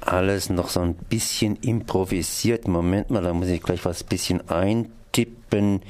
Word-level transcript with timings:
alles 0.00 0.50
noch 0.50 0.68
so 0.68 0.80
ein 0.80 0.94
bisschen 0.94 1.54
improvisiert. 1.56 2.66
Moment 2.66 3.10
mal, 3.10 3.22
da 3.22 3.32
muss 3.32 3.46
ich 3.48 3.62
gleich 3.62 3.84
was 3.84 4.02
bisschen 4.02 4.48
eintippen. 4.48 5.82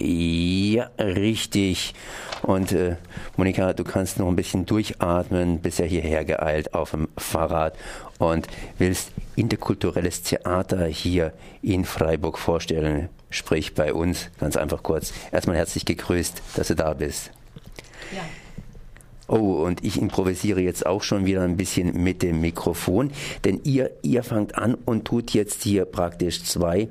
ja, 0.00 0.90
richtig. 0.98 1.94
Und 2.42 2.72
äh, 2.72 2.96
Monika, 3.36 3.72
du 3.72 3.84
kannst 3.84 4.18
noch 4.18 4.28
ein 4.28 4.36
bisschen 4.36 4.64
durchatmen, 4.64 5.60
bist 5.60 5.80
ja 5.80 5.86
hierher 5.86 6.24
geeilt 6.24 6.72
auf 6.74 6.92
dem 6.92 7.08
Fahrrad 7.16 7.74
und 8.18 8.46
willst 8.78 9.10
interkulturelles 9.38 10.22
Theater 10.22 10.86
hier 10.86 11.32
in 11.62 11.84
Freiburg 11.84 12.38
vorstellen. 12.38 13.08
Sprich 13.30 13.74
bei 13.74 13.94
uns 13.94 14.30
ganz 14.40 14.56
einfach 14.56 14.82
kurz. 14.82 15.12
Erstmal 15.32 15.56
herzlich 15.56 15.84
gegrüßt, 15.84 16.42
dass 16.56 16.68
du 16.68 16.74
da 16.74 16.94
bist. 16.94 17.30
Ja. 18.14 18.22
Oh, 19.30 19.62
und 19.62 19.84
ich 19.84 20.00
improvisiere 20.00 20.62
jetzt 20.62 20.86
auch 20.86 21.02
schon 21.02 21.26
wieder 21.26 21.42
ein 21.42 21.58
bisschen 21.58 22.02
mit 22.02 22.22
dem 22.22 22.40
Mikrofon, 22.40 23.10
denn 23.44 23.60
ihr, 23.62 23.90
ihr 24.00 24.22
fangt 24.22 24.56
an 24.56 24.72
und 24.72 25.04
tut 25.04 25.34
jetzt 25.34 25.62
hier 25.64 25.84
praktisch 25.84 26.44
zwei 26.44 26.88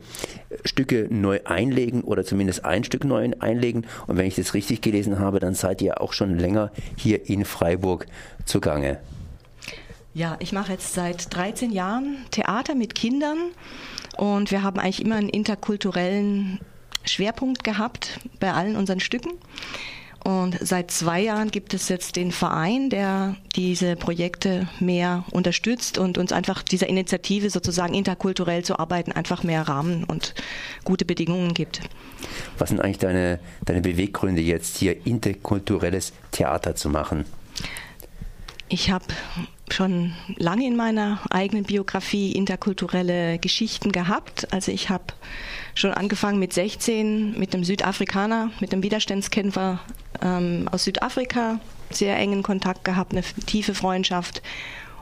Stücke 0.63 1.07
neu 1.09 1.39
einlegen 1.45 2.03
oder 2.03 2.23
zumindest 2.23 2.63
ein 2.63 2.83
Stück 2.83 3.05
neu 3.05 3.31
einlegen. 3.39 3.87
Und 4.05 4.17
wenn 4.17 4.27
ich 4.27 4.35
das 4.35 4.53
richtig 4.53 4.81
gelesen 4.81 5.17
habe, 5.17 5.39
dann 5.39 5.55
seid 5.55 5.81
ihr 5.81 5.99
auch 5.99 6.13
schon 6.13 6.37
länger 6.37 6.71
hier 6.95 7.27
in 7.27 7.43
Freiburg 7.43 8.05
zugange. 8.45 8.99
Ja, 10.17 10.35
ich 10.39 10.51
mache 10.51 10.71
jetzt 10.71 10.95
seit 10.95 11.31
13 11.35 11.69
Jahren 11.69 12.17
Theater 12.31 12.73
mit 12.73 12.95
Kindern 12.95 13.37
und 14.17 14.49
wir 14.49 14.63
haben 14.63 14.79
eigentlich 14.79 15.05
immer 15.05 15.17
einen 15.17 15.29
interkulturellen 15.29 16.59
Schwerpunkt 17.05 17.63
gehabt 17.63 18.19
bei 18.39 18.51
allen 18.51 18.77
unseren 18.77 18.99
Stücken. 18.99 19.33
Und 20.23 20.57
seit 20.59 20.89
zwei 20.89 21.21
Jahren 21.21 21.51
gibt 21.51 21.75
es 21.75 21.87
jetzt 21.87 22.15
den 22.15 22.31
Verein, 22.31 22.89
der 22.89 23.35
diese 23.55 23.95
Projekte 23.95 24.67
mehr 24.79 25.23
unterstützt 25.29 25.99
und 25.99 26.17
uns 26.17 26.31
einfach 26.31 26.63
dieser 26.63 26.89
Initiative 26.89 27.51
sozusagen 27.51 27.93
interkulturell 27.93 28.65
zu 28.65 28.79
arbeiten 28.79 29.11
einfach 29.11 29.43
mehr 29.43 29.67
Rahmen 29.67 30.03
und 30.03 30.33
gute 30.83 31.05
Bedingungen 31.05 31.53
gibt. 31.53 31.81
Was 32.57 32.69
sind 32.69 32.81
eigentlich 32.81 32.97
deine, 32.97 33.39
deine 33.65 33.81
Beweggründe 33.81 34.41
jetzt 34.41 34.77
hier 34.77 35.05
interkulturelles 35.05 36.11
Theater 36.31 36.73
zu 36.73 36.89
machen? 36.89 37.25
Ich 38.69 38.91
habe 38.91 39.05
schon 39.69 40.13
lange 40.35 40.65
in 40.65 40.75
meiner 40.75 41.21
eigenen 41.29 41.63
Biografie 41.63 42.33
interkulturelle 42.33 43.39
Geschichten 43.39 43.93
gehabt. 43.93 44.51
Also 44.51 44.71
ich 44.73 44.89
habe 44.89 45.05
schon 45.73 45.93
angefangen 45.93 46.39
mit 46.39 46.51
16 46.53 47.37
mit 47.39 47.53
einem 47.53 47.63
Südafrikaner, 47.63 48.51
mit 48.59 48.73
einem 48.73 48.83
Widerstandskämpfer 48.83 49.79
ähm, 50.21 50.67
aus 50.71 50.83
Südafrika, 50.83 51.59
sehr 51.91 52.17
engen 52.17 52.43
Kontakt 52.43 52.83
gehabt, 52.83 53.13
eine 53.13 53.23
tiefe 53.45 53.73
Freundschaft 53.73 54.41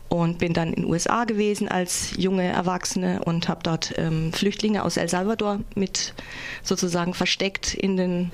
und 0.09 0.37
bin 0.37 0.53
dann 0.53 0.69
in 0.69 0.83
den 0.83 0.85
USA 0.85 1.23
gewesen 1.23 1.67
als 1.67 2.11
junge 2.17 2.43
Erwachsene 2.43 3.23
und 3.23 3.49
habe 3.49 3.61
dort 3.63 3.93
ähm, 3.97 4.31
Flüchtlinge 4.31 4.83
aus 4.83 4.97
El 4.97 5.09
Salvador 5.09 5.61
mit 5.73 6.13
sozusagen 6.63 7.15
versteckt 7.15 7.73
in 7.73 7.97
den 7.97 8.31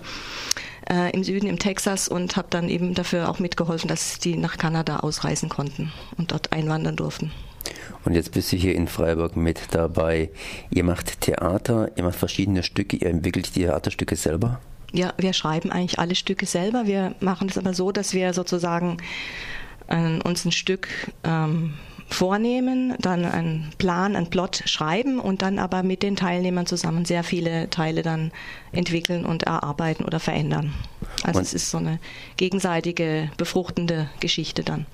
äh, 0.92 1.12
im 1.12 1.24
Süden, 1.24 1.48
im 1.48 1.58
Texas 1.58 2.08
und 2.08 2.36
habe 2.36 2.48
dann 2.50 2.70
eben 2.70 2.94
dafür 2.94 3.30
auch 3.30 3.40
mitgeholfen, 3.40 3.88
dass 3.88 4.20
die 4.20 4.36
nach 4.36 4.58
Kanada 4.58 4.98
ausreisen 4.98 5.50
konnten 5.50 5.92
und 6.18 6.32
dort 6.32 6.52
einwandern 6.52 6.96
durften. 6.96 7.32
Und 8.04 8.14
jetzt 8.14 8.32
bist 8.32 8.52
du 8.52 8.58
hier 8.58 8.76
in 8.76 8.88
Freiburg 8.88 9.36
mit 9.36 9.60
dabei. 9.72 10.30
Ihr 10.72 10.84
macht 10.84 11.22
Theater, 11.22 11.92
ihr 11.96 12.04
macht 12.04 12.16
verschiedene 12.16 12.64
Stücke, 12.64 12.98
ihr 12.98 13.10
entwickelt 13.10 13.56
die 13.56 13.62
Theaterstücke 13.62 14.16
selber? 14.16 14.60
Ja, 14.92 15.14
wir 15.18 15.34
schreiben 15.34 15.72
eigentlich 15.72 16.00
alle 16.00 16.16
Stücke 16.16 16.46
selber. 16.46 16.86
Wir 16.86 17.16
machen 17.22 17.48
es 17.48 17.58
aber 17.58 17.74
so, 17.74 17.92
dass 17.92 18.14
wir 18.14 18.34
sozusagen 18.34 18.98
äh, 19.88 20.20
uns 20.22 20.44
ein 20.46 20.52
Stück 20.52 20.90
ähm, 21.24 21.76
vornehmen, 22.14 22.96
dann 23.00 23.26
einen 23.26 23.72
Plan, 23.78 24.16
einen 24.16 24.30
Plot 24.30 24.64
schreiben 24.66 25.20
und 25.20 25.42
dann 25.42 25.60
aber 25.60 25.84
mit 25.84 26.04
den 26.04 26.16
Teilnehmern 26.16 26.66
zusammen 26.66 27.06
sehr 27.06 27.24
viele 27.24 27.70
Teile 27.70 28.02
dann 28.02 28.32
entwickeln 28.72 29.26
und 29.26 29.44
erarbeiten 29.44 30.06
oder 30.06 30.20
verändern. 30.20 30.74
Also 31.24 31.40
und 31.40 31.46
es 31.46 31.54
ist 31.54 31.70
so 31.70 31.78
eine 31.78 32.00
gegenseitige 32.38 33.30
befruchtende 33.38 34.10
Geschichte 34.20 34.64
dann. 34.64 34.86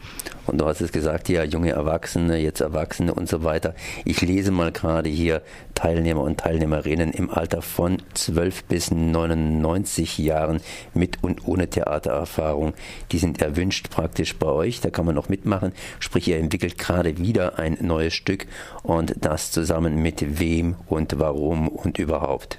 Und 0.46 0.60
du 0.60 0.66
hast 0.66 0.82
es 0.82 0.92
gesagt, 0.92 1.30
ja, 1.30 1.44
junge 1.44 1.72
Erwachsene, 1.72 2.38
jetzt 2.38 2.62
Erwachsene 2.62 3.14
und 3.14 3.28
so 3.28 3.44
weiter. 3.44 3.76
Ich 4.06 4.22
lese 4.22 4.52
mal 4.52 4.72
gerade 4.72 5.10
hier 5.10 5.42
Teilnehmer 5.76 6.22
und 6.22 6.40
Teilnehmerinnen 6.40 7.12
im 7.12 7.30
Alter 7.30 7.62
von 7.62 8.02
12 8.14 8.64
bis 8.66 8.92
99 8.92 10.18
Jahren 10.18 10.62
mit 10.94 11.22
und 11.22 11.48
ohne 11.48 11.70
Theatererfahrung. 11.70 12.74
Die 13.12 13.20
sind 13.20 13.42
erwünscht 13.42 13.90
praktisch 13.90 14.36
bei 14.38 14.48
euch, 14.48 14.82
da 14.82 14.90
kann 14.90 15.06
man 15.06 15.16
noch 15.16 15.30
mitmachen. 15.30 15.74
Sprich, 16.00 16.28
ihr 16.28 16.38
entwickelt 16.38 16.78
gerade 16.78 17.18
wieder 17.18 17.60
ein 17.60 17.78
neues 17.82 18.14
Stück 18.14 18.48
und 18.84 19.16
das 19.20 19.52
zusammen 19.52 20.02
mit 20.02 20.40
wem 20.40 20.76
und 20.88 21.20
warum 21.20 21.68
und 21.68 22.00
überhaupt. 22.00 22.58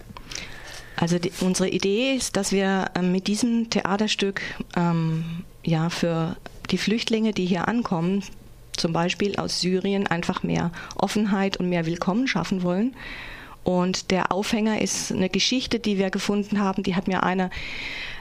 Also 1.01 1.21
die, 1.21 1.31
unsere 1.41 1.69
Idee 1.69 2.15
ist, 2.15 2.37
dass 2.37 2.51
wir 2.51 2.91
ähm, 2.97 3.13
mit 3.13 3.29
diesem 3.29 3.71
Theaterstück 3.71 4.41
ähm, 4.77 5.45
ja 5.63 5.91
für 5.91 6.37
die 6.71 6.79
Flüchtlinge, 6.79 7.33
die 7.33 7.47
hier 7.47 7.69
ankommen, 7.69 8.25
zum 8.77 8.93
Beispiel 8.93 9.37
aus 9.37 9.61
Syrien, 9.61 10.09
einfach 10.09 10.43
mehr 10.43 10.73
Offenheit 10.97 11.57
und 11.57 11.69
mehr 11.69 11.87
Willkommen 11.87 12.27
schaffen 12.27 12.65
wollen. 12.65 12.97
Und 13.65 14.11
der 14.11 14.33
Aufhänger 14.33 14.81
ist 14.81 15.13
eine 15.13 15.29
Geschichte, 15.29 15.79
die 15.79 15.99
wir 15.99 16.11
gefunden 16.11 16.61
haben. 16.61 16.83
Die 16.83 16.95
hat 16.95 17.07
mir 17.07 17.23
einer, 17.23 17.51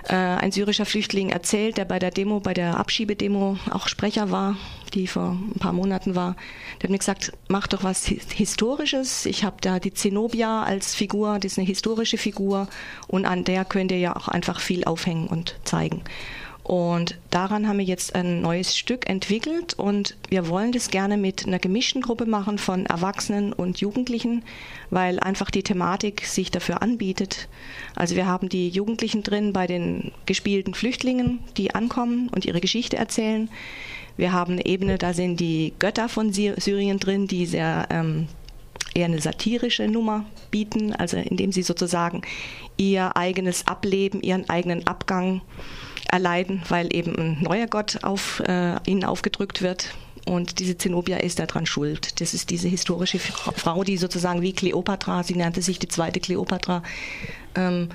äh, 0.08 0.16
ein 0.16 0.52
syrischer 0.52 0.86
Flüchtling 0.86 1.30
erzählt, 1.30 1.78
der 1.78 1.86
bei 1.86 2.00
der 2.00 2.12
Demo, 2.12 2.40
bei 2.40 2.54
der 2.54 2.78
Abschiebedemo 2.78 3.58
auch 3.72 3.88
Sprecher 3.88 4.30
war, 4.30 4.58
die 4.94 5.08
vor 5.08 5.38
ein 5.56 5.60
paar 5.60 5.74
Monaten 5.74 6.16
war. 6.16 6.36
Der 6.82 6.84
hat 6.84 6.92
mir 6.92 6.98
gesagt, 6.98 7.32
mach 7.48 7.68
doch 7.68 7.84
was 7.84 8.06
Historisches. 8.06 9.26
Ich 9.26 9.44
habe 9.44 9.58
da 9.62 9.80
die 9.80 9.94
Zenobia 9.94 10.64
als 10.64 10.96
Figur, 10.96 11.40
das 11.40 11.54
ist 11.54 11.60
eine 11.60 11.68
historische 11.68 12.18
Figur 12.18 12.68
und 13.08 13.26
an 13.26 13.44
der 13.44 13.66
könnt 13.66 13.92
ihr 13.92 14.00
ja 14.00 14.16
auch 14.16 14.28
einfach 14.28 14.60
viel 14.60 14.84
aufhängen 14.84 15.28
und 15.28 15.56
zeigen. 15.64 16.04
Und 16.68 17.18
daran 17.30 17.66
haben 17.66 17.78
wir 17.78 17.86
jetzt 17.86 18.14
ein 18.14 18.42
neues 18.42 18.78
Stück 18.78 19.10
entwickelt 19.10 19.74
und 19.76 20.18
wir 20.28 20.50
wollen 20.50 20.74
das 20.74 20.90
gerne 20.90 21.16
mit 21.16 21.48
einer 21.48 21.60
gemischten 21.60 22.02
Gruppe 22.02 22.26
machen 22.26 22.58
von 22.58 22.86
Erwachsenen 22.86 23.54
und 23.54 23.80
Jugendlichen, 23.80 24.44
weil 24.90 25.18
einfach 25.22 25.50
die 25.50 25.64
Thematik 25.64 26.26
sich 26.26 26.52
dafür 26.52 26.82
anbietet. 26.82 27.48
Also 27.96 28.18
wir 28.18 28.26
haben 28.26 28.50
die 28.50 28.68
Jugendlichen 28.68 29.24
drin 29.24 29.54
bei 29.54 29.66
den 29.66 30.12
gespielten 30.26 30.74
Flüchtlingen, 30.74 31.40
die 31.56 31.74
ankommen 31.74 32.28
und 32.36 32.44
ihre 32.44 32.60
Geschichte 32.60 32.98
erzählen. 32.98 33.50
Wir 34.18 34.34
haben 34.34 34.54
eine 34.54 34.66
Ebene, 34.66 34.98
da 34.98 35.14
sind 35.14 35.40
die 35.40 35.72
Götter 35.80 36.10
von 36.10 36.34
Syrien 36.34 37.00
drin, 37.00 37.28
die 37.28 37.46
sehr 37.46 37.88
ähm, 37.90 38.28
eher 38.94 39.06
eine 39.06 39.22
satirische 39.22 39.88
Nummer 39.88 40.26
bieten, 40.52 40.92
also 40.92 41.16
indem 41.16 41.54
sie 41.54 41.62
sozusagen 41.62 42.24
ihr 42.76 43.16
eigenes 43.16 43.68
Ableben, 43.68 44.22
ihren 44.22 44.50
eigenen 44.50 44.86
Abgang 44.86 45.42
erleiden, 46.10 46.62
weil 46.70 46.94
eben 46.94 47.16
ein 47.18 47.38
neuer 47.42 47.68
Gott 47.68 48.04
auf 48.04 48.42
äh, 48.42 48.76
ihnen 48.86 49.04
aufgedrückt 49.04 49.62
wird. 49.62 49.94
Und 50.26 50.60
diese 50.60 50.78
Zenobia 50.78 51.18
ist 51.18 51.40
daran 51.40 51.66
schuld. 51.66 52.20
Das 52.20 52.34
ist 52.34 52.50
diese 52.50 52.68
historische 52.68 53.18
Frau, 53.18 53.86
die 53.86 53.96
sozusagen 53.96 54.42
wie 54.42 54.52
Kleopatra, 54.52 55.24
sie 55.24 55.36
nannte 55.36 55.62
sich 55.62 55.80
die 55.80 55.88
zweite 55.88 56.20
Kleopatra, 56.20 56.84
ähm, 57.56 57.90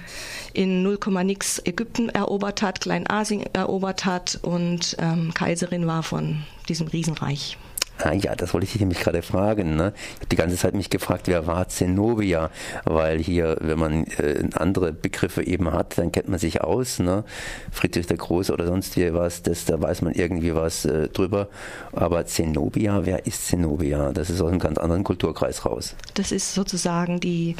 in 0.54 0.82
0, 0.82 0.98
nix 1.24 1.60
Ägypten 1.64 2.08
erobert 2.08 2.62
hat, 2.62 2.80
Kleinasien 2.80 3.44
erobert 3.52 4.06
hat 4.06 4.38
und 4.40 4.96
ähm, 4.98 5.34
Kaiserin 5.34 5.86
war 5.86 6.02
von 6.02 6.42
diesem 6.68 6.86
Riesenreich. 6.88 7.58
Ah, 8.04 8.14
ja, 8.14 8.34
das 8.34 8.52
wollte 8.52 8.64
ich 8.64 8.72
dich 8.72 8.80
nämlich 8.80 8.98
gerade 8.98 9.22
fragen. 9.22 9.76
Ne? 9.76 9.92
Ich 9.96 10.16
habe 10.16 10.26
die 10.30 10.36
ganze 10.36 10.56
Zeit 10.56 10.74
mich 10.74 10.90
gefragt, 10.90 11.28
wer 11.28 11.46
war 11.46 11.68
Zenobia? 11.68 12.50
Weil 12.84 13.18
hier, 13.18 13.56
wenn 13.60 13.78
man 13.78 14.04
äh, 14.18 14.42
andere 14.54 14.92
Begriffe 14.92 15.46
eben 15.46 15.72
hat, 15.72 15.98
dann 15.98 16.10
kennt 16.10 16.28
man 16.28 16.40
sich 16.40 16.62
aus. 16.62 16.98
Ne? 16.98 17.24
Friedrich 17.70 18.08
der 18.08 18.16
Große 18.16 18.52
oder 18.52 18.66
sonst 18.66 18.96
wie 18.96 19.14
was, 19.14 19.42
das, 19.42 19.66
da 19.66 19.80
weiß 19.80 20.02
man 20.02 20.14
irgendwie 20.14 20.54
was 20.54 20.84
äh, 20.84 21.08
drüber. 21.08 21.48
Aber 21.92 22.26
Zenobia, 22.26 23.06
wer 23.06 23.24
ist 23.26 23.46
Zenobia? 23.46 24.12
Das 24.12 24.30
ist 24.30 24.40
aus 24.40 24.50
einem 24.50 24.58
ganz 24.58 24.78
anderen 24.78 25.04
Kulturkreis 25.04 25.64
raus. 25.64 25.94
Das 26.14 26.32
ist 26.32 26.54
sozusagen 26.54 27.20
die 27.20 27.54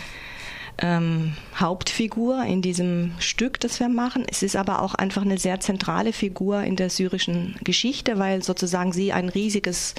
ähm, 0.83 1.35
Hauptfigur 1.55 2.45
in 2.45 2.61
diesem 2.61 3.13
Stück, 3.19 3.61
das 3.61 3.81
wir 3.81 3.89
machen. 3.89 4.25
Es 4.29 4.43
ist 4.43 4.57
aber 4.57 4.83
auch 4.83 4.95
einfach 4.95 5.23
eine 5.23 5.39
sehr 5.39 5.61
zentrale 5.61 6.13
Figur 6.13 6.63
in 6.63 6.77
der 6.77 6.91
syrischen 6.91 7.57
Geschichte, 7.63 8.19
weil 8.19 8.43
sozusagen 8.43 8.93
sie 8.93 9.13
ein 9.13 9.29
riesiges 9.29 9.95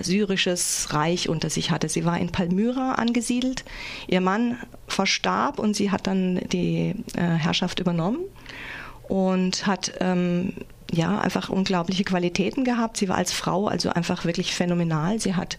syrisches 0.00 0.94
Reich 0.94 1.28
unter 1.28 1.50
sich 1.50 1.70
hatte. 1.70 1.88
Sie 1.88 2.04
war 2.04 2.18
in 2.18 2.32
Palmyra 2.32 2.92
angesiedelt. 2.92 3.64
Ihr 4.06 4.22
Mann 4.22 4.56
verstarb 4.88 5.58
und 5.58 5.76
sie 5.76 5.90
hat 5.90 6.06
dann 6.06 6.40
die 6.48 6.94
äh, 7.14 7.20
Herrschaft 7.20 7.78
übernommen 7.78 8.20
und 9.08 9.66
hat 9.66 9.92
ähm, 10.00 10.54
ja, 10.90 11.18
einfach 11.20 11.48
unglaubliche 11.50 12.04
Qualitäten 12.04 12.64
gehabt. 12.64 12.96
Sie 12.96 13.08
war 13.08 13.16
als 13.16 13.32
Frau 13.32 13.66
also 13.66 13.90
einfach 13.90 14.24
wirklich 14.24 14.54
phänomenal. 14.54 15.20
Sie 15.20 15.34
hat 15.34 15.58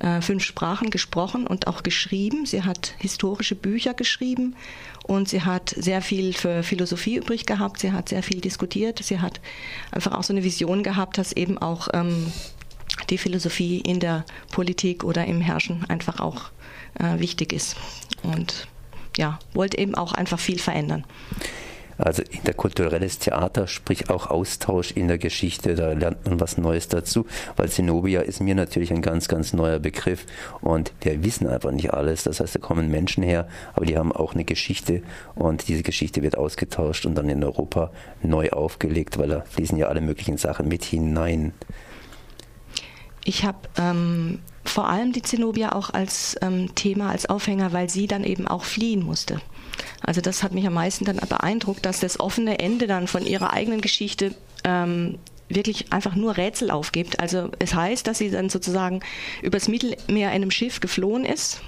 äh, 0.00 0.20
fünf 0.20 0.44
Sprachen 0.44 0.90
gesprochen 0.90 1.46
und 1.46 1.66
auch 1.66 1.82
geschrieben. 1.82 2.46
Sie 2.46 2.62
hat 2.62 2.94
historische 2.98 3.54
Bücher 3.54 3.94
geschrieben 3.94 4.54
und 5.04 5.28
sie 5.28 5.42
hat 5.42 5.74
sehr 5.76 6.02
viel 6.02 6.32
für 6.32 6.62
Philosophie 6.62 7.16
übrig 7.16 7.46
gehabt. 7.46 7.80
Sie 7.80 7.92
hat 7.92 8.08
sehr 8.08 8.22
viel 8.22 8.40
diskutiert. 8.40 9.00
Sie 9.02 9.20
hat 9.20 9.40
einfach 9.90 10.12
auch 10.12 10.22
so 10.22 10.32
eine 10.32 10.44
Vision 10.44 10.82
gehabt, 10.82 11.18
dass 11.18 11.32
eben 11.32 11.58
auch 11.58 11.88
ähm, 11.94 12.32
die 13.10 13.18
Philosophie 13.18 13.80
in 13.80 14.00
der 14.00 14.24
Politik 14.52 15.04
oder 15.04 15.24
im 15.26 15.40
Herrschen 15.40 15.84
einfach 15.88 16.20
auch 16.20 16.50
äh, 16.98 17.18
wichtig 17.18 17.52
ist. 17.52 17.76
Und 18.22 18.68
ja, 19.16 19.38
wollte 19.54 19.78
eben 19.78 19.94
auch 19.94 20.12
einfach 20.12 20.38
viel 20.38 20.58
verändern. 20.58 21.04
Also 21.98 22.22
interkulturelles 22.22 23.18
Theater, 23.18 23.66
sprich 23.66 24.10
auch 24.10 24.28
Austausch 24.28 24.92
in 24.92 25.08
der 25.08 25.18
Geschichte, 25.18 25.74
da 25.74 25.92
lernt 25.92 26.26
man 26.26 26.40
was 26.40 26.58
Neues 26.58 26.88
dazu, 26.88 27.26
weil 27.56 27.70
Zenobia 27.70 28.20
ist 28.20 28.40
mir 28.40 28.54
natürlich 28.54 28.92
ein 28.92 29.02
ganz, 29.02 29.28
ganz 29.28 29.52
neuer 29.52 29.78
Begriff 29.78 30.26
und 30.60 30.92
wir 31.00 31.24
wissen 31.24 31.46
einfach 31.46 31.70
nicht 31.70 31.94
alles. 31.94 32.24
Das 32.24 32.40
heißt, 32.40 32.54
da 32.54 32.58
kommen 32.58 32.90
Menschen 32.90 33.22
her, 33.22 33.48
aber 33.74 33.86
die 33.86 33.96
haben 33.96 34.12
auch 34.12 34.34
eine 34.34 34.44
Geschichte 34.44 35.02
und 35.34 35.68
diese 35.68 35.82
Geschichte 35.82 36.22
wird 36.22 36.36
ausgetauscht 36.36 37.06
und 37.06 37.14
dann 37.14 37.28
in 37.28 37.42
Europa 37.42 37.90
neu 38.22 38.50
aufgelegt, 38.50 39.18
weil 39.18 39.28
da 39.28 39.40
fließen 39.42 39.78
ja 39.78 39.88
alle 39.88 40.00
möglichen 40.00 40.36
Sachen 40.36 40.68
mit 40.68 40.84
hinein. 40.84 41.54
Ich 43.24 43.44
habe 43.44 43.58
ähm, 43.76 44.38
vor 44.68 44.88
allem 44.88 45.12
die 45.12 45.22
Zenobia 45.22 45.72
auch 45.72 45.90
als 45.90 46.36
ähm, 46.42 46.74
Thema, 46.74 47.10
als 47.10 47.26
Aufhänger, 47.26 47.72
weil 47.72 47.88
sie 47.88 48.06
dann 48.06 48.24
eben 48.24 48.46
auch 48.46 48.64
fliehen 48.64 49.04
musste. 49.04 49.40
Also 50.00 50.20
das 50.20 50.42
hat 50.42 50.52
mich 50.52 50.66
am 50.66 50.74
meisten 50.74 51.04
dann 51.04 51.16
beeindruckt, 51.16 51.84
dass 51.84 52.00
das 52.00 52.20
offene 52.20 52.58
Ende 52.58 52.86
dann 52.86 53.06
von 53.06 53.26
ihrer 53.26 53.52
eigenen 53.52 53.80
Geschichte 53.80 54.34
ähm, 54.64 55.18
wirklich 55.48 55.92
einfach 55.92 56.14
nur 56.14 56.36
Rätsel 56.36 56.70
aufgibt. 56.70 57.20
Also 57.20 57.50
es 57.58 57.74
heißt, 57.74 58.06
dass 58.06 58.18
sie 58.18 58.30
dann 58.30 58.48
sozusagen 58.48 59.00
übers 59.42 59.68
Mittelmeer 59.68 60.28
in 60.30 60.34
einem 60.34 60.50
Schiff 60.50 60.80
geflohen 60.80 61.24
ist 61.24 61.60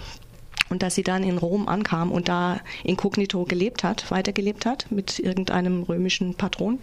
und 0.69 0.83
dass 0.83 0.95
sie 0.95 1.03
dann 1.03 1.23
in 1.23 1.39
Rom 1.39 1.69
ankam 1.69 2.13
und 2.13 2.29
da 2.29 2.61
inkognito 2.85 3.45
gelebt 3.45 3.85
hat, 3.85 4.11
weitergelebt 4.11 4.67
hat 4.67 4.91
mit 4.91 5.19
irgendeinem 5.19 5.83
römischen 5.83 6.35
Patron. 6.35 6.79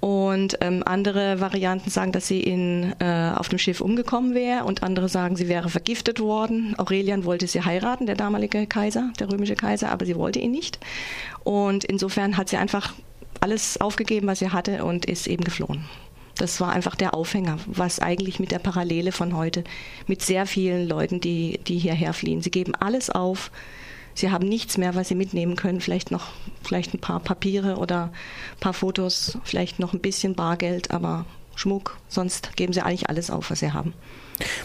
Und 0.00 0.58
ähm, 0.60 0.84
andere 0.86 1.40
Varianten 1.40 1.90
sagen, 1.90 2.12
dass 2.12 2.28
sie 2.28 2.40
in, 2.40 2.94
äh, 3.00 3.32
auf 3.34 3.48
dem 3.48 3.58
Schiff 3.58 3.80
umgekommen 3.80 4.32
wäre 4.32 4.64
und 4.64 4.84
andere 4.84 5.08
sagen, 5.08 5.34
sie 5.34 5.48
wäre 5.48 5.70
vergiftet 5.70 6.20
worden. 6.20 6.74
Aurelian 6.78 7.24
wollte 7.24 7.48
sie 7.48 7.62
heiraten, 7.62 8.06
der 8.06 8.14
damalige 8.14 8.66
Kaiser, 8.66 9.12
der 9.18 9.30
römische 9.30 9.56
Kaiser, 9.56 9.90
aber 9.90 10.06
sie 10.06 10.16
wollte 10.16 10.38
ihn 10.38 10.52
nicht. 10.52 10.78
Und 11.42 11.84
insofern 11.84 12.36
hat 12.36 12.48
sie 12.48 12.58
einfach 12.58 12.94
alles 13.40 13.80
aufgegeben, 13.80 14.28
was 14.28 14.38
sie 14.38 14.50
hatte 14.50 14.84
und 14.84 15.04
ist 15.04 15.26
eben 15.26 15.42
geflohen. 15.42 15.84
Das 16.36 16.60
war 16.60 16.70
einfach 16.70 16.94
der 16.94 17.14
Aufhänger, 17.14 17.58
was 17.66 17.98
eigentlich 17.98 18.38
mit 18.38 18.52
der 18.52 18.60
Parallele 18.60 19.10
von 19.10 19.36
heute, 19.36 19.64
mit 20.06 20.22
sehr 20.22 20.46
vielen 20.46 20.88
Leuten, 20.88 21.20
die, 21.20 21.58
die 21.66 21.78
hierher 21.78 22.12
fliehen. 22.12 22.42
Sie 22.42 22.52
geben 22.52 22.76
alles 22.76 23.10
auf, 23.10 23.50
sie 24.18 24.30
haben 24.30 24.48
nichts 24.48 24.78
mehr, 24.78 24.94
was 24.94 25.08
sie 25.08 25.14
mitnehmen 25.14 25.56
können. 25.56 25.80
Vielleicht 25.80 26.10
noch 26.10 26.28
vielleicht 26.62 26.94
ein 26.94 27.00
paar 27.00 27.20
Papiere 27.20 27.76
oder 27.76 28.04
ein 28.04 28.60
paar 28.60 28.74
Fotos, 28.74 29.38
vielleicht 29.44 29.78
noch 29.78 29.92
ein 29.92 30.00
bisschen 30.00 30.34
Bargeld, 30.34 30.90
aber 30.90 31.24
Schmuck, 31.54 31.98
sonst 32.08 32.56
geben 32.56 32.72
sie 32.72 32.82
eigentlich 32.82 33.08
alles 33.08 33.30
auf, 33.30 33.50
was 33.50 33.60
sie 33.60 33.72
haben. 33.72 33.94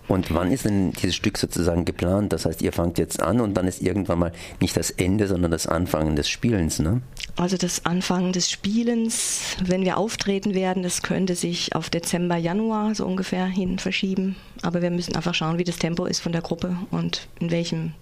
Und 0.06 0.32
wann 0.34 0.50
ist 0.50 0.64
denn 0.64 0.92
dieses 0.92 1.14
Stück 1.14 1.38
sozusagen 1.38 1.84
geplant? 1.84 2.32
Das 2.32 2.46
heißt, 2.46 2.62
ihr 2.62 2.72
fangt 2.72 2.98
jetzt 2.98 3.22
an 3.22 3.40
und 3.40 3.54
dann 3.54 3.66
ist 3.66 3.82
irgendwann 3.82 4.18
mal 4.18 4.32
nicht 4.60 4.76
das 4.76 4.90
Ende, 4.90 5.26
sondern 5.26 5.50
das 5.50 5.66
Anfangen 5.66 6.16
des 6.16 6.28
Spielens, 6.28 6.78
ne? 6.78 7.02
Also 7.36 7.56
das 7.56 7.84
Anfangen 7.84 8.32
des 8.32 8.50
Spielens, 8.50 9.56
wenn 9.64 9.84
wir 9.84 9.96
auftreten 9.96 10.54
werden, 10.54 10.82
das 10.82 11.02
könnte 11.02 11.36
sich 11.36 11.47
auf 11.72 11.90
Dezember, 11.90 12.36
Januar 12.36 12.94
so 12.94 13.06
ungefähr 13.06 13.46
hin 13.46 13.78
verschieben. 13.78 14.36
Aber 14.62 14.82
wir 14.82 14.90
müssen 14.90 15.16
einfach 15.16 15.34
schauen, 15.34 15.58
wie 15.58 15.64
das 15.64 15.78
Tempo 15.78 16.06
ist 16.06 16.20
von 16.20 16.32
der 16.32 16.42
Gruppe 16.42 16.76
und 16.90 17.28
in 17.40 17.50
welchem 17.50 17.92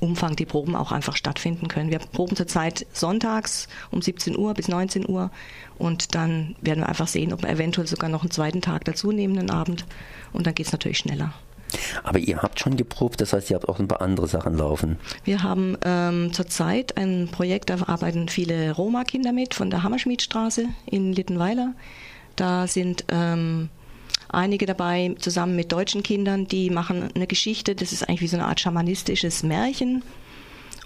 Umfang 0.00 0.36
die 0.36 0.46
Proben 0.46 0.76
auch 0.76 0.92
einfach 0.92 1.16
stattfinden 1.16 1.68
können. 1.68 1.90
Wir 1.90 1.98
proben 1.98 2.36
zurzeit 2.36 2.86
sonntags 2.92 3.68
um 3.90 4.02
17 4.02 4.36
Uhr 4.36 4.54
bis 4.54 4.68
19 4.68 5.08
Uhr 5.08 5.30
und 5.78 6.14
dann 6.14 6.56
werden 6.60 6.80
wir 6.80 6.88
einfach 6.88 7.08
sehen, 7.08 7.32
ob 7.32 7.42
wir 7.42 7.48
eventuell 7.48 7.86
sogar 7.86 8.10
noch 8.10 8.22
einen 8.22 8.30
zweiten 8.30 8.60
Tag 8.60 8.84
dazu 8.84 9.12
nehmen, 9.12 9.38
einen 9.38 9.50
Abend. 9.50 9.84
Und 10.32 10.46
dann 10.46 10.54
geht 10.54 10.66
es 10.66 10.72
natürlich 10.72 10.98
schneller. 10.98 11.32
Aber 12.02 12.18
ihr 12.18 12.42
habt 12.42 12.60
schon 12.60 12.76
geprobt, 12.76 13.20
das 13.20 13.32
heißt, 13.32 13.50
ihr 13.50 13.56
habt 13.56 13.68
auch 13.68 13.80
ein 13.80 13.88
paar 13.88 14.00
andere 14.00 14.28
Sachen 14.28 14.56
laufen. 14.56 14.96
Wir 15.24 15.42
haben 15.42 15.76
ähm, 15.84 16.32
zurzeit 16.32 16.96
ein 16.96 17.28
Projekt, 17.30 17.70
da 17.70 17.76
arbeiten 17.86 18.28
viele 18.28 18.72
Roma-Kinder 18.72 19.32
mit 19.32 19.54
von 19.54 19.70
der 19.70 19.82
Hammerschmiedstraße 19.82 20.66
in 20.86 21.12
Littenweiler. 21.12 21.74
Da 22.36 22.66
sind 22.66 23.04
ähm, 23.08 23.68
einige 24.28 24.66
dabei, 24.66 25.14
zusammen 25.18 25.56
mit 25.56 25.72
deutschen 25.72 26.02
Kindern, 26.02 26.46
die 26.46 26.70
machen 26.70 27.10
eine 27.14 27.26
Geschichte, 27.26 27.74
das 27.74 27.92
ist 27.92 28.08
eigentlich 28.08 28.20
wie 28.20 28.28
so 28.28 28.36
eine 28.36 28.46
Art 28.46 28.60
schamanistisches 28.60 29.42
Märchen. 29.42 30.02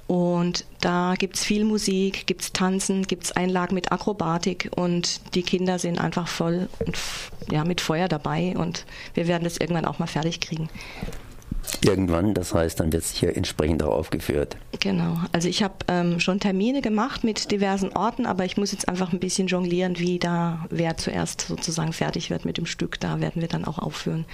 Und 0.06 0.64
da 0.80 1.14
gibt 1.18 1.36
es 1.36 1.44
viel 1.44 1.66
Musik, 1.66 2.26
gibt 2.26 2.40
es 2.40 2.52
Tanzen, 2.54 3.06
gibt 3.06 3.24
es 3.24 3.32
Einlagen 3.32 3.74
mit 3.74 3.92
Akrobatik 3.92 4.70
und 4.74 5.20
die 5.34 5.42
Kinder 5.42 5.78
sind 5.78 6.00
einfach 6.00 6.28
voll 6.28 6.70
und 6.78 6.96
ja, 7.50 7.62
mit 7.64 7.82
Feuer 7.82 8.08
dabei 8.08 8.56
und 8.56 8.86
wir 9.12 9.26
werden 9.26 9.44
das 9.44 9.58
irgendwann 9.58 9.84
auch 9.84 9.98
mal 9.98 10.06
fertig 10.06 10.40
kriegen. 10.40 10.70
Irgendwann, 11.84 12.34
das 12.34 12.54
heißt, 12.54 12.80
dann 12.80 12.92
wird 12.92 13.04
es 13.04 13.14
hier 13.14 13.36
entsprechend 13.36 13.82
auch 13.82 13.94
aufgeführt. 13.94 14.56
Genau. 14.80 15.18
Also 15.32 15.48
ich 15.48 15.62
habe 15.62 15.74
ähm, 15.88 16.20
schon 16.20 16.40
Termine 16.40 16.82
gemacht 16.82 17.24
mit 17.24 17.50
diversen 17.50 17.92
Orten, 17.92 18.26
aber 18.26 18.44
ich 18.44 18.56
muss 18.56 18.72
jetzt 18.72 18.88
einfach 18.88 19.12
ein 19.12 19.20
bisschen 19.20 19.46
jonglieren, 19.46 19.98
wie 19.98 20.18
da 20.18 20.66
wer 20.70 20.96
zuerst 20.96 21.42
sozusagen 21.42 21.92
fertig 21.92 22.30
wird 22.30 22.44
mit 22.44 22.58
dem 22.58 22.66
Stück. 22.66 22.98
Da 23.00 23.20
werden 23.20 23.40
wir 23.40 23.48
dann 23.48 23.64
auch 23.64 23.78
aufführen. 23.78 24.24